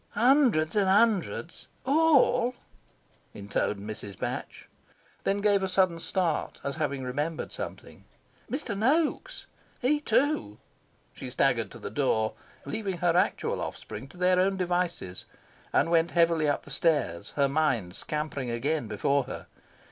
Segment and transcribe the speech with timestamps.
[0.15, 2.55] "Hundreds and hundreds ALL,"
[3.35, 4.17] intoned Mrs.
[4.17, 4.67] Batch,
[5.25, 8.05] then gave a sudden start, as having remembered something.
[8.49, 8.75] Mr.
[8.75, 9.45] Noaks!
[9.79, 10.57] He, too!
[11.13, 12.33] She staggered to the door,
[12.65, 15.25] leaving her actual offspring to their own devices,
[15.71, 19.45] and went heavily up the stairs, her mind scampering again before her....